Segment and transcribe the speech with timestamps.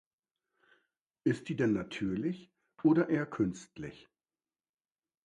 [1.25, 2.49] Ist die denn natürlich,
[2.81, 4.09] oder eher künstlich?